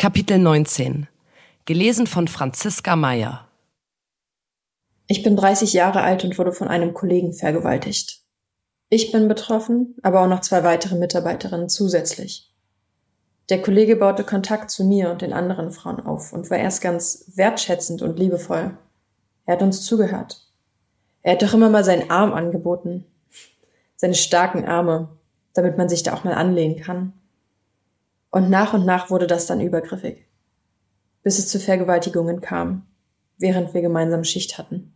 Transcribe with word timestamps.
Kapitel 0.00 0.38
19 0.38 1.08
Gelesen 1.66 2.06
von 2.06 2.26
Franziska 2.26 2.96
Meyer 2.96 3.46
Ich 5.08 5.22
bin 5.22 5.36
30 5.36 5.74
Jahre 5.74 6.00
alt 6.00 6.24
und 6.24 6.38
wurde 6.38 6.52
von 6.52 6.68
einem 6.68 6.94
Kollegen 6.94 7.34
vergewaltigt. 7.34 8.22
Ich 8.88 9.12
bin 9.12 9.28
betroffen, 9.28 9.96
aber 10.02 10.22
auch 10.22 10.26
noch 10.26 10.40
zwei 10.40 10.64
weitere 10.64 10.96
Mitarbeiterinnen 10.96 11.68
zusätzlich. 11.68 12.50
Der 13.50 13.60
Kollege 13.60 13.94
baute 13.94 14.24
Kontakt 14.24 14.70
zu 14.70 14.84
mir 14.84 15.10
und 15.10 15.20
den 15.20 15.34
anderen 15.34 15.70
Frauen 15.70 16.00
auf 16.00 16.32
und 16.32 16.48
war 16.48 16.56
erst 16.56 16.80
ganz 16.80 17.32
wertschätzend 17.34 18.00
und 18.00 18.18
liebevoll. 18.18 18.78
Er 19.44 19.52
hat 19.52 19.62
uns 19.62 19.84
zugehört. 19.84 20.48
Er 21.20 21.32
hat 21.32 21.42
doch 21.42 21.52
immer 21.52 21.68
mal 21.68 21.84
seinen 21.84 22.10
Arm 22.10 22.32
angeboten. 22.32 23.04
Seine 23.96 24.14
starken 24.14 24.64
Arme, 24.64 25.10
damit 25.52 25.76
man 25.76 25.90
sich 25.90 26.02
da 26.02 26.14
auch 26.14 26.24
mal 26.24 26.32
anlehnen 26.32 26.80
kann. 26.80 27.12
Und 28.30 28.48
nach 28.48 28.72
und 28.72 28.86
nach 28.86 29.10
wurde 29.10 29.26
das 29.26 29.46
dann 29.46 29.60
übergriffig, 29.60 30.26
bis 31.22 31.38
es 31.38 31.48
zu 31.48 31.58
Vergewaltigungen 31.58 32.40
kam, 32.40 32.86
während 33.38 33.74
wir 33.74 33.82
gemeinsam 33.82 34.24
Schicht 34.24 34.58
hatten. 34.58 34.89